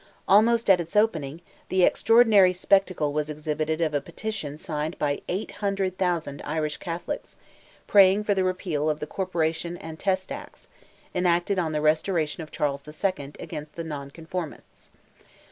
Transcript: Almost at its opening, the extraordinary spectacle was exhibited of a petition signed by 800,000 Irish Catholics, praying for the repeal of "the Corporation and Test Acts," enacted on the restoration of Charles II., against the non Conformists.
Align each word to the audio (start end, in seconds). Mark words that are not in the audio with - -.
Almost 0.27 0.67
at 0.67 0.81
its 0.81 0.95
opening, 0.95 1.41
the 1.69 1.83
extraordinary 1.83 2.53
spectacle 2.53 3.13
was 3.13 3.29
exhibited 3.29 3.81
of 3.81 3.93
a 3.93 4.01
petition 4.01 4.57
signed 4.57 4.97
by 4.97 5.21
800,000 5.29 6.41
Irish 6.43 6.77
Catholics, 6.77 7.35
praying 7.85 8.23
for 8.23 8.33
the 8.33 8.43
repeal 8.43 8.89
of 8.89 8.99
"the 8.99 9.05
Corporation 9.05 9.77
and 9.77 9.99
Test 9.99 10.31
Acts," 10.31 10.67
enacted 11.13 11.59
on 11.59 11.71
the 11.71 11.81
restoration 11.81 12.41
of 12.41 12.49
Charles 12.49 12.81
II., 12.87 13.33
against 13.39 13.75
the 13.75 13.83
non 13.83 14.09
Conformists. 14.09 14.89